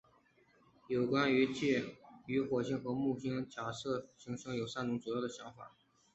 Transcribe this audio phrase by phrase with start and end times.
[0.87, 1.93] 有关于介
[2.25, 5.75] 于火星和木星之间的假设行星有三种主要的想法。